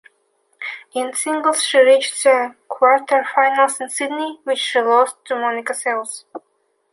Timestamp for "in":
0.95-1.13, 3.79-3.89